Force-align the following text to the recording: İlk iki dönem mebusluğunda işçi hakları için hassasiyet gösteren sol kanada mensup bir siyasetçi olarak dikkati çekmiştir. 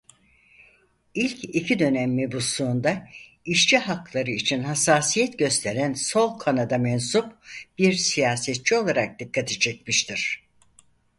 İlk 1.13 1.55
iki 1.55 1.79
dönem 1.79 2.15
mebusluğunda 2.15 3.07
işçi 3.45 3.77
hakları 3.77 4.31
için 4.31 4.63
hassasiyet 4.63 5.39
gösteren 5.39 5.93
sol 5.93 6.37
kanada 6.39 6.77
mensup 6.77 7.37
bir 7.77 7.93
siyasetçi 7.93 8.77
olarak 8.77 9.19
dikkati 9.19 9.59
çekmiştir. 9.59 10.43